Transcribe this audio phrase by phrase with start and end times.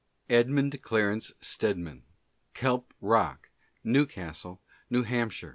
[0.31, 2.01] Edmund Clarence Stedman:
[2.55, 3.51] "Kelp Rock"
[3.83, 4.59] New Castle,
[4.91, 5.05] N.
[5.07, 5.43] If.